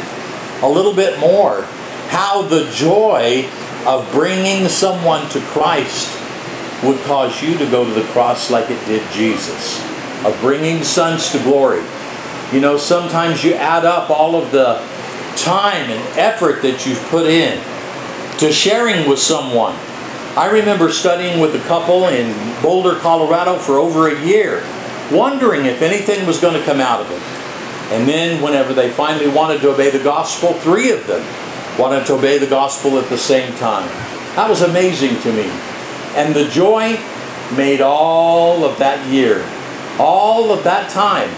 a 0.64 0.70
little 0.70 0.94
bit 0.94 1.20
more 1.20 1.64
how 2.10 2.44
the 2.44 2.70
joy 2.72 3.50
of 3.86 4.10
bringing 4.12 4.68
someone 4.70 5.28
to 5.30 5.40
Christ 5.42 6.15
would 6.84 7.00
cause 7.02 7.42
you 7.42 7.58
to 7.58 7.66
go 7.70 7.86
to 7.86 7.92
the 7.92 8.06
cross 8.10 8.52
like 8.52 8.70
it 8.70 8.86
did 8.86 9.10
Jesus, 9.12 9.80
of 10.26 10.38
bringing 10.42 10.84
sons 10.84 11.32
to 11.32 11.40
glory. 11.40 11.84
You 12.52 12.60
know, 12.60 12.78
sometimes 12.78 13.44
you 13.44 13.54
add 13.54 13.86
up 13.86 14.10
all 14.10 14.36
of 14.36 14.52
the 14.52 14.76
time 15.38 15.90
and 15.90 16.18
effort 16.18 16.62
that 16.62 16.86
you've 16.86 17.02
put 17.06 17.26
in 17.26 17.62
to 18.40 18.52
sharing 18.52 19.10
with 19.10 19.20
someone. 19.20 19.76
I 20.38 20.50
remember 20.52 20.92
studying 20.92 21.40
with 21.40 21.56
a 21.56 21.68
couple 21.68 22.08
in 22.08 22.34
Boulder, 22.62 23.00
Colorado 23.00 23.58
for 23.58 23.78
over 23.78 24.10
a 24.10 24.26
year, 24.26 24.64
wondering 25.12 25.66
if 25.66 25.82
anything 25.82 26.28
was 26.28 26.40
going 26.40 26.60
to 26.60 26.66
come 26.66 26.82
out 26.82 27.00
of 27.02 27.10
it. 27.12 27.22
And 27.94 28.08
then, 28.08 28.42
whenever 28.42 28.74
they 28.74 28.90
finally 28.90 29.28
wanted 29.28 29.62
to 29.62 29.72
obey 29.72 29.92
the 29.92 30.04
gospel, 30.04 30.54
three 30.54 30.92
of 30.92 31.06
them 31.08 31.24
wanted 31.80 32.06
to 32.08 32.14
obey 32.14 32.38
the 32.38 32.48
gospel 32.48 32.98
at 32.98 33.08
the 33.10 33.18
same 33.18 33.54
time. 33.58 33.88
That 34.36 34.50
was 34.50 34.62
amazing 34.62 35.20
to 35.22 35.32
me. 35.32 35.50
And 36.16 36.34
the 36.34 36.48
joy 36.48 36.98
made 37.56 37.82
all 37.82 38.64
of 38.64 38.80
that 38.80 39.06
year, 39.12 39.46
all 40.00 40.52
of 40.52 40.64
that 40.64 40.90
time, 40.90 41.30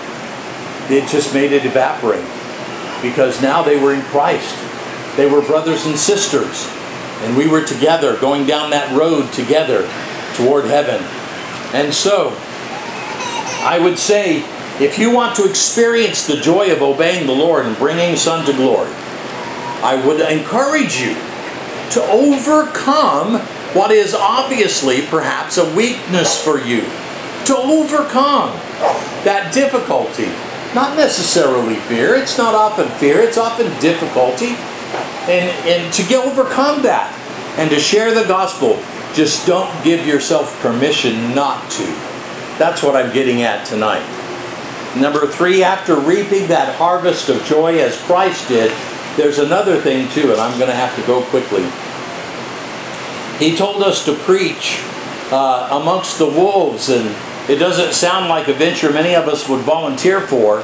it 0.90 1.10
just 1.10 1.34
made 1.34 1.52
it 1.52 1.66
evaporate. 1.66 2.26
Because 3.02 3.42
now 3.42 3.62
they 3.62 3.80
were 3.80 3.94
in 3.94 4.02
Christ. 4.04 4.56
They 5.18 5.30
were 5.30 5.42
brothers 5.42 5.86
and 5.86 5.98
sisters. 5.98 6.68
And 7.22 7.36
we 7.36 7.48
were 7.48 7.64
together, 7.64 8.18
going 8.18 8.46
down 8.46 8.70
that 8.70 8.96
road 8.96 9.34
together 9.34 9.90
toward 10.36 10.66
heaven. 10.66 11.04
And 11.74 11.94
so, 11.94 12.30
I 13.66 13.80
would 13.82 13.98
say, 13.98 14.46
if 14.80 15.00
you 15.00 15.12
want 15.12 15.36
to 15.38 15.50
experience 15.50 16.28
the 16.28 16.38
joy 16.38 16.72
of 16.72 16.84
obeying 16.84 17.26
the 17.26 17.34
Lord 17.34 17.66
and 17.66 17.76
bringing 17.78 18.16
Son 18.16 18.46
to 18.46 18.54
glory, 18.54 18.92
I 19.82 20.02
would 20.06 20.22
encourage 20.22 21.00
you 21.00 21.16
to 21.92 22.02
overcome 22.12 23.42
what 23.78 23.92
is 23.92 24.16
obviously 24.16 25.06
perhaps 25.06 25.58
a 25.58 25.76
weakness 25.76 26.44
for 26.44 26.60
you. 26.60 26.82
To 27.46 27.56
overcome 27.56 28.50
that 29.24 29.54
difficulty. 29.54 30.26
Not 30.74 30.98
necessarily 30.98 31.76
fear, 31.76 32.16
it's 32.16 32.38
not 32.38 32.56
often 32.56 32.90
fear, 32.98 33.22
it's 33.22 33.38
often 33.38 33.68
difficulty. 33.80 34.56
And, 35.30 35.50
and 35.68 35.94
to 35.94 36.04
get, 36.04 36.26
overcome 36.26 36.82
that 36.82 37.14
and 37.58 37.70
to 37.70 37.80
share 37.80 38.14
the 38.14 38.28
gospel, 38.28 38.82
just 39.14 39.46
don't 39.46 39.72
give 39.84 40.06
yourself 40.06 40.60
permission 40.62 41.36
not 41.36 41.70
to. 41.72 41.84
That's 42.58 42.82
what 42.82 42.96
I'm 42.96 43.14
getting 43.14 43.44
at 43.44 43.66
tonight. 43.66 44.06
Number 45.00 45.28
three, 45.28 45.64
after 45.64 45.96
reaping 45.96 46.48
that 46.48 46.76
harvest 46.76 47.30
of 47.30 47.44
joy 47.46 47.78
as 47.80 48.02
Christ 48.02 48.48
did, 48.48 48.72
there's 49.16 49.38
another 49.38 49.80
thing 49.80 50.10
too, 50.10 50.32
and 50.32 50.42
I'm 50.42 50.58
going 50.58 50.70
to 50.70 50.76
have 50.76 50.96
to 50.96 51.06
go 51.06 51.22
quickly. 51.24 51.64
He 53.40 53.56
told 53.56 53.84
us 53.84 54.04
to 54.06 54.16
preach 54.16 54.82
uh, 55.32 55.70
amongst 55.72 56.18
the 56.18 56.26
wolves, 56.26 56.90
and 56.90 57.16
it 57.50 57.58
doesn't 57.58 57.94
sound 57.94 58.30
like 58.30 58.48
a 58.48 58.54
venture 58.54 58.92
many 58.92 59.16
of 59.16 59.28
us 59.28 59.48
would 59.48 59.62
volunteer 59.62 60.22
for, 60.22 60.64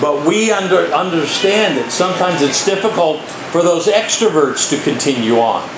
but 0.00 0.26
we 0.26 0.50
under, 0.50 0.92
understand 0.92 1.78
that 1.78 1.92
sometimes 1.92 2.42
it's 2.42 2.64
difficult 2.64 3.20
for 3.52 3.62
those 3.62 3.86
extroverts 3.86 4.68
to 4.70 4.82
continue 4.82 5.38
on. 5.38 5.68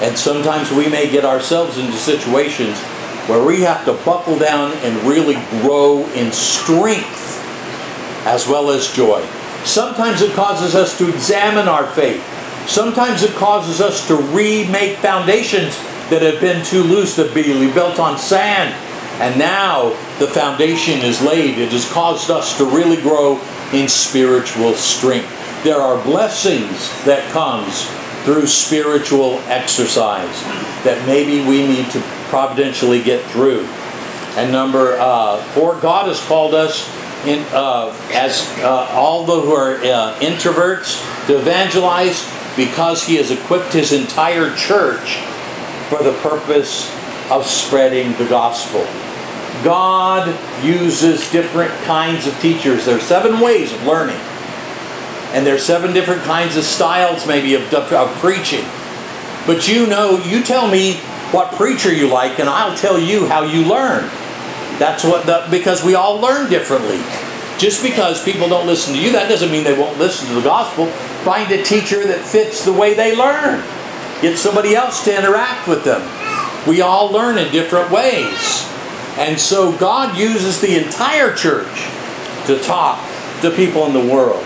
And 0.00 0.16
sometimes 0.16 0.72
we 0.72 0.88
may 0.88 1.10
get 1.10 1.24
ourselves 1.24 1.76
into 1.76 1.92
situations 1.92 2.80
where 3.28 3.44
we 3.44 3.60
have 3.60 3.84
to 3.84 3.92
buckle 4.04 4.38
down 4.38 4.72
and 4.78 4.96
really 5.06 5.34
grow 5.60 6.06
in 6.14 6.32
strength 6.32 7.38
as 8.26 8.48
well 8.48 8.70
as 8.70 8.90
joy. 8.92 9.24
Sometimes 9.64 10.22
it 10.22 10.32
causes 10.32 10.74
us 10.74 10.96
to 10.98 11.12
examine 11.12 11.68
our 11.68 11.86
faith 11.86 12.24
Sometimes 12.66 13.22
it 13.22 13.34
causes 13.34 13.80
us 13.80 14.06
to 14.08 14.16
remake 14.16 14.98
foundations 14.98 15.76
that 16.10 16.22
have 16.22 16.40
been 16.40 16.64
too 16.64 16.82
loose 16.82 17.16
to 17.16 17.32
be 17.34 17.72
built 17.72 17.98
on 17.98 18.18
sand. 18.18 18.74
And 19.20 19.38
now 19.38 19.90
the 20.18 20.26
foundation 20.26 21.00
is 21.00 21.22
laid. 21.22 21.58
It 21.58 21.70
has 21.72 21.90
caused 21.92 22.30
us 22.30 22.56
to 22.58 22.64
really 22.64 23.00
grow 23.00 23.40
in 23.72 23.88
spiritual 23.88 24.74
strength. 24.74 25.30
There 25.64 25.76
are 25.76 26.02
blessings 26.04 26.90
that 27.04 27.30
comes 27.32 27.86
through 28.24 28.46
spiritual 28.46 29.38
exercise 29.46 30.42
that 30.84 31.02
maybe 31.06 31.46
we 31.46 31.66
need 31.66 31.90
to 31.90 32.00
providentially 32.28 33.02
get 33.02 33.24
through. 33.30 33.66
And 34.36 34.50
number 34.50 34.96
uh, 34.98 35.42
four, 35.52 35.78
God 35.80 36.08
has 36.08 36.24
called 36.26 36.54
us 36.54 36.88
in, 37.26 37.44
uh, 37.52 37.94
as 38.12 38.48
uh, 38.58 38.88
all 38.92 39.24
those 39.24 39.44
who 39.44 39.52
are 39.52 39.76
uh, 39.76 40.18
introverts 40.20 41.26
to 41.26 41.38
evangelize 41.38 42.22
because 42.56 43.04
he 43.04 43.16
has 43.16 43.30
equipped 43.30 43.72
his 43.72 43.92
entire 43.92 44.54
church 44.56 45.16
for 45.88 46.02
the 46.02 46.12
purpose 46.20 46.90
of 47.30 47.46
spreading 47.46 48.12
the 48.18 48.26
gospel. 48.28 48.86
God 49.64 50.28
uses 50.64 51.30
different 51.30 51.72
kinds 51.84 52.26
of 52.26 52.38
teachers. 52.40 52.86
There 52.86 52.96
are 52.96 53.00
seven 53.00 53.40
ways 53.40 53.72
of 53.72 53.84
learning. 53.84 54.20
And 55.32 55.46
there 55.46 55.54
are 55.54 55.58
seven 55.58 55.94
different 55.94 56.22
kinds 56.22 56.56
of 56.56 56.64
styles, 56.64 57.26
maybe, 57.26 57.54
of, 57.54 57.72
of 57.72 58.14
preaching. 58.18 58.64
But 59.46 59.66
you 59.68 59.86
know, 59.86 60.18
you 60.18 60.42
tell 60.42 60.68
me 60.68 60.96
what 61.32 61.52
preacher 61.54 61.92
you 61.92 62.08
like, 62.08 62.38
and 62.38 62.48
I'll 62.48 62.76
tell 62.76 62.98
you 62.98 63.26
how 63.26 63.42
you 63.42 63.64
learn. 63.64 64.04
That's 64.78 65.04
what 65.04 65.26
the, 65.26 65.46
because 65.50 65.82
we 65.84 65.94
all 65.94 66.18
learn 66.18 66.50
differently. 66.50 66.98
Just 67.58 67.82
because 67.82 68.22
people 68.24 68.48
don't 68.48 68.66
listen 68.66 68.94
to 68.94 69.00
you, 69.00 69.12
that 69.12 69.28
doesn't 69.28 69.50
mean 69.50 69.64
they 69.64 69.78
won't 69.78 69.98
listen 69.98 70.28
to 70.28 70.34
the 70.34 70.42
gospel. 70.42 70.86
Find 71.24 71.50
a 71.52 71.62
teacher 71.62 72.06
that 72.06 72.20
fits 72.24 72.64
the 72.64 72.72
way 72.72 72.94
they 72.94 73.16
learn. 73.16 73.62
Get 74.20 74.38
somebody 74.38 74.74
else 74.74 75.04
to 75.04 75.16
interact 75.16 75.68
with 75.68 75.84
them. 75.84 76.02
We 76.66 76.80
all 76.80 77.10
learn 77.10 77.38
in 77.38 77.52
different 77.52 77.90
ways. 77.90 78.68
And 79.18 79.38
so 79.38 79.76
God 79.76 80.16
uses 80.16 80.60
the 80.60 80.82
entire 80.82 81.34
church 81.34 81.88
to 82.46 82.58
talk 82.60 82.98
to 83.42 83.50
people 83.50 83.86
in 83.86 83.92
the 83.92 84.12
world. 84.12 84.44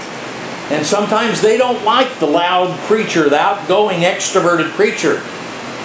And 0.70 0.84
sometimes 0.84 1.40
they 1.40 1.56
don't 1.56 1.84
like 1.84 2.18
the 2.18 2.26
loud 2.26 2.76
preacher, 2.80 3.28
the 3.28 3.38
outgoing, 3.38 4.00
extroverted 4.00 4.70
preacher. 4.70 5.22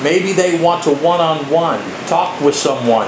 Maybe 0.03 0.33
they 0.33 0.61
want 0.61 0.83
to 0.85 0.95
one 0.95 1.19
on 1.19 1.49
one 1.49 1.79
talk 2.07 2.41
with 2.41 2.55
someone 2.55 3.07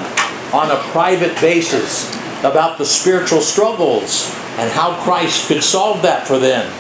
on 0.53 0.69
a 0.69 0.79
private 0.91 1.39
basis 1.41 2.13
about 2.41 2.77
the 2.77 2.85
spiritual 2.85 3.41
struggles 3.41 4.31
and 4.59 4.69
how 4.71 5.01
Christ 5.03 5.47
could 5.47 5.63
solve 5.63 6.03
that 6.03 6.27
for 6.27 6.37
them. 6.37 6.71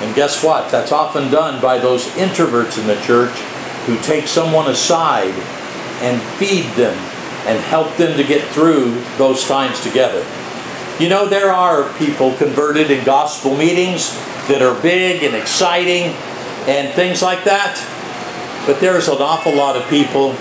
And 0.00 0.14
guess 0.14 0.44
what? 0.44 0.70
That's 0.70 0.92
often 0.92 1.30
done 1.30 1.60
by 1.60 1.78
those 1.78 2.04
introverts 2.16 2.78
in 2.78 2.86
the 2.86 3.00
church 3.00 3.34
who 3.86 3.96
take 3.98 4.26
someone 4.26 4.68
aside 4.68 5.32
and 6.02 6.20
feed 6.38 6.66
them 6.74 6.96
and 7.46 7.58
help 7.64 7.96
them 7.96 8.16
to 8.16 8.24
get 8.24 8.46
through 8.48 9.00
those 9.16 9.46
times 9.46 9.80
together. 9.80 10.26
You 10.98 11.08
know, 11.08 11.26
there 11.26 11.52
are 11.52 11.90
people 11.96 12.34
converted 12.36 12.90
in 12.90 13.04
gospel 13.04 13.56
meetings 13.56 14.14
that 14.48 14.60
are 14.60 14.78
big 14.82 15.22
and 15.22 15.34
exciting 15.34 16.14
and 16.66 16.92
things 16.94 17.22
like 17.22 17.44
that. 17.44 17.80
But 18.66 18.80
there's 18.80 19.08
an 19.08 19.18
awful 19.18 19.54
lot 19.54 19.76
of 19.76 19.88
people 19.88 20.32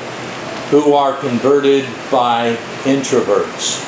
who 0.72 0.94
are 0.94 1.16
converted 1.18 1.86
by 2.12 2.56
introverts, 2.84 3.84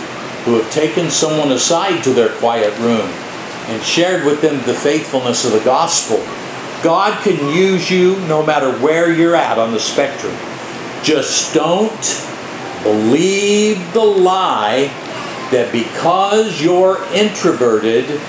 who 0.46 0.56
have 0.62 0.72
taken 0.72 1.10
someone 1.10 1.52
aside 1.52 2.04
to 2.04 2.14
their 2.14 2.30
quiet 2.38 2.78
room 2.80 3.12
and 3.68 3.84
shared 3.84 4.26
with 4.26 4.42
them 4.42 4.56
the 4.66 4.74
faithfulness 4.74 5.46
of 5.46 5.52
the 5.52 5.64
gospel. 5.64 6.18
God 6.84 7.22
can 7.24 7.54
use 7.54 7.90
you 7.90 8.20
no 8.28 8.46
matter 8.46 8.72
where 8.80 9.12
you're 9.12 9.36
at 9.36 9.58
on 9.58 9.72
the 9.72 9.80
spectrum. 9.80 10.36
Just 11.04 11.54
don't 11.54 11.92
believe 12.84 13.94
the 13.94 14.04
lie 14.04 14.92
that 15.52 15.72
because 15.72 16.62
you're 16.62 17.04
introverted, 17.14 18.20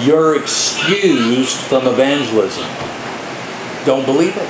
you're 0.00 0.36
excused 0.36 1.56
from 1.56 1.86
evangelism. 1.86 2.64
Don't 3.84 4.04
believe 4.04 4.36
it. 4.36 4.48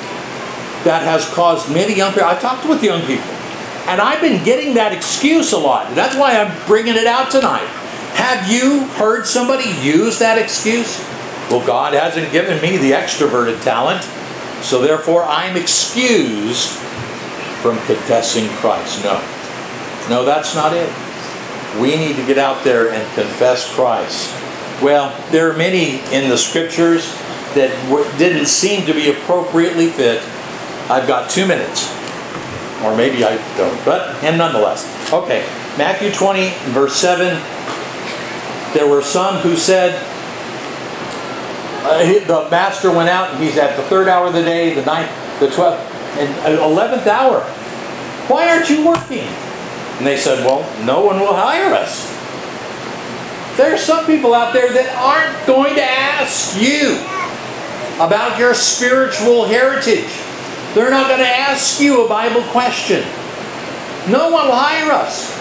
That 0.85 1.02
has 1.02 1.28
caused 1.30 1.73
many 1.73 1.95
young 1.95 2.12
people. 2.12 2.28
I've 2.28 2.40
talked 2.40 2.68
with 2.68 2.83
young 2.83 3.00
people, 3.02 3.30
and 3.87 4.00
I've 4.00 4.21
been 4.21 4.45
getting 4.45 4.75
that 4.75 4.92
excuse 4.92 5.52
a 5.52 5.59
lot. 5.59 5.95
That's 5.95 6.16
why 6.16 6.37
I'm 6.37 6.66
bringing 6.66 6.97
it 6.97 7.07
out 7.07 7.30
tonight. 7.30 7.68
Have 8.28 8.52
you 8.52 8.80
heard 9.00 9.26
somebody 9.26 9.70
use 9.80 10.18
that 10.18 10.37
excuse? 10.37 10.99
Well, 11.49 11.66
God 11.66 11.94
hasn't 11.94 12.30
given 12.30 12.61
me 12.61 12.76
the 12.76 12.90
extroverted 12.90 13.64
talent, 13.64 14.04
so 14.62 14.82
therefore 14.82 15.25
I'm 15.25 15.56
excused 15.56 16.68
from 17.62 17.78
confessing 17.87 18.47
Christ. 18.58 19.02
No. 19.02 19.14
No, 20.11 20.26
that's 20.26 20.54
not 20.54 20.75
it. 20.75 20.92
We 21.80 21.97
need 21.97 22.16
to 22.16 22.26
get 22.26 22.37
out 22.37 22.62
there 22.64 22.90
and 22.92 23.14
confess 23.14 23.75
Christ. 23.75 24.30
Well, 24.82 25.18
there 25.30 25.50
are 25.50 25.56
many 25.56 26.00
in 26.14 26.28
the 26.28 26.37
scriptures 26.37 27.11
that 27.54 27.73
didn't 28.18 28.44
seem 28.44 28.85
to 28.85 28.92
be 28.92 29.08
appropriately 29.08 29.87
fit. 29.87 30.23
I've 30.90 31.08
got 31.08 31.30
two 31.30 31.47
minutes. 31.47 31.90
Or 32.85 32.94
maybe 32.94 33.25
I 33.25 33.38
don't, 33.56 33.82
but, 33.87 34.23
and 34.23 34.37
nonetheless. 34.37 34.85
Okay, 35.14 35.49
Matthew 35.78 36.12
20, 36.12 36.50
verse 36.75 36.94
7. 36.94 37.42
There 38.75 38.87
were 38.87 39.02
some 39.02 39.37
who 39.37 39.56
said, 39.56 39.94
uh, 41.88 42.04
the 42.26 42.50
master 42.50 42.90
went 42.90 43.08
out, 43.08 43.30
and 43.30 43.42
he's 43.42 43.56
at 43.56 43.76
the 43.76 43.82
third 43.84 44.08
hour 44.08 44.26
of 44.26 44.34
the 44.34 44.42
day, 44.42 44.75
the 44.75 44.84
ninth, 44.84 45.10
the 45.40 45.50
twelfth, 45.50 45.80
and 46.18 46.58
eleventh 46.58 47.06
hour. 47.06 47.40
Why 48.28 48.48
aren't 48.48 48.68
you 48.68 48.87
working? 48.87 49.26
And 49.98 50.07
they 50.07 50.18
said, 50.18 50.44
Well, 50.44 50.61
no 50.85 51.04
one 51.04 51.18
will 51.18 51.35
hire 51.35 51.72
us. 51.72 52.14
There 53.57 53.74
are 53.74 53.78
some 53.78 54.04
people 54.07 54.35
out 54.35 54.52
there 54.52 54.70
that 54.72 54.94
aren't 54.96 55.46
going 55.46 55.74
to 55.76 55.83
ask 55.83 56.61
you 56.61 56.98
about 57.96 58.38
your 58.38 58.54
spiritual 58.54 59.46
heritage. 59.46 60.12
They're 60.74 60.90
not 60.90 61.09
going 61.09 61.20
to 61.20 61.26
ask 61.26 61.81
you 61.81 62.04
a 62.04 62.09
Bible 62.09 62.42
question. 62.52 63.00
No 64.11 64.31
one 64.31 64.46
will 64.46 64.54
hire 64.54 64.92
us. 64.92 65.35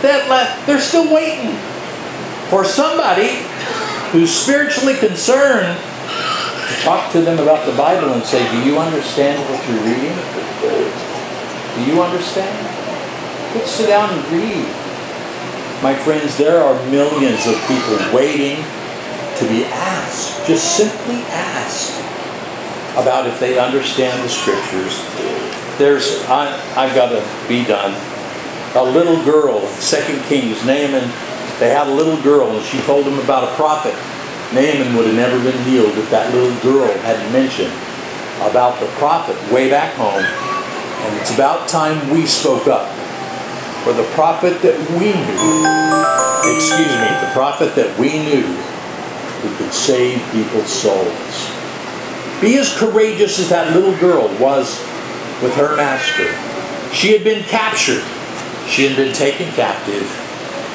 They're 0.00 0.80
still 0.80 1.12
waiting 1.12 1.56
for 2.48 2.64
somebody 2.64 3.42
who's 4.12 4.32
spiritually 4.32 4.94
concerned 4.94 5.78
talk 6.82 7.10
to 7.12 7.20
them 7.20 7.38
about 7.38 7.66
the 7.66 7.76
Bible 7.76 8.12
and 8.12 8.22
say, 8.22 8.38
Do 8.50 8.62
you 8.62 8.78
understand 8.78 9.42
what 9.50 9.58
you're 9.68 9.82
reading? 9.82 10.14
Do 11.76 11.92
you 11.92 12.02
understand? 12.02 12.54
Let's 13.54 13.70
sit 13.70 13.88
down 13.88 14.10
and 14.10 14.22
read. 14.30 14.66
My 15.82 15.94
friends, 15.94 16.38
there 16.38 16.62
are 16.62 16.74
millions 16.90 17.46
of 17.46 17.54
people 17.66 17.98
waiting 18.14 18.62
to 19.38 19.48
be 19.48 19.64
asked, 19.64 20.46
just 20.46 20.76
simply 20.76 21.16
asked, 21.28 22.00
about 22.92 23.26
if 23.26 23.38
they 23.40 23.58
understand 23.58 24.22
the 24.22 24.28
scriptures. 24.28 24.96
There's, 25.76 26.24
I, 26.24 26.54
I've 26.76 26.94
got 26.94 27.10
to 27.10 27.48
be 27.48 27.64
done. 27.64 27.92
A 28.74 28.82
little 28.82 29.22
girl, 29.24 29.66
Second 29.66 30.22
Kings, 30.24 30.64
Naaman, 30.64 31.10
they 31.58 31.70
had 31.70 31.88
a 31.88 31.94
little 31.94 32.20
girl, 32.22 32.50
and 32.56 32.64
she 32.66 32.78
told 32.82 33.06
them 33.06 33.18
about 33.18 33.44
a 33.44 33.54
prophet. 33.56 33.94
Naaman 34.52 34.94
would 34.94 35.06
have 35.06 35.16
never 35.16 35.38
been 35.42 35.56
healed 35.64 35.96
if 35.98 36.10
that 36.10 36.32
little 36.32 36.54
girl 36.60 36.86
hadn't 37.00 37.32
mentioned 37.32 37.72
about 38.44 38.78
the 38.80 38.86
prophet 39.00 39.36
way 39.50 39.70
back 39.70 39.94
home. 39.94 40.22
And 40.22 41.20
it's 41.20 41.34
about 41.34 41.68
time 41.68 42.10
we 42.10 42.26
spoke 42.26 42.66
up 42.66 42.88
for 43.84 43.92
the 43.92 44.04
prophet 44.12 44.60
that 44.62 44.76
we 44.98 45.14
knew, 45.14 46.56
excuse 46.56 46.92
me, 47.00 47.08
the 47.24 47.32
prophet 47.32 47.74
that 47.74 47.98
we 47.98 48.18
knew 48.18 48.42
who 49.40 49.56
could 49.56 49.72
save 49.72 50.20
people's 50.32 50.68
souls. 50.68 51.50
Be 52.40 52.58
as 52.58 52.76
courageous 52.76 53.38
as 53.38 53.48
that 53.48 53.74
little 53.74 53.96
girl 53.98 54.28
was 54.38 54.78
with 55.42 55.54
her 55.56 55.76
master. 55.76 56.28
She 56.92 57.12
had 57.12 57.24
been 57.24 57.44
captured, 57.44 58.04
she 58.68 58.86
had 58.86 58.96
been 58.96 59.14
taken 59.14 59.50
captive, 59.52 60.04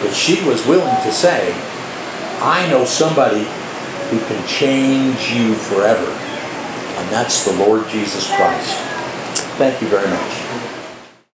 but 0.01 0.13
she 0.13 0.43
was 0.47 0.65
willing 0.65 0.95
to 1.03 1.11
say, 1.11 1.53
I 2.41 2.67
know 2.69 2.85
somebody 2.85 3.43
who 4.09 4.19
can 4.25 4.47
change 4.47 5.31
you 5.31 5.53
forever, 5.55 6.09
and 6.11 7.09
that's 7.09 7.45
the 7.45 7.53
Lord 7.53 7.87
Jesus 7.87 8.27
Christ. 8.35 8.77
Thank 9.57 9.81
you 9.81 9.87
very 9.87 10.09
much. 10.09 10.40